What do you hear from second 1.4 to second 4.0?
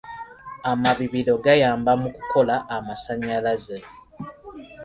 gayamba mu kukola amasannyalaze.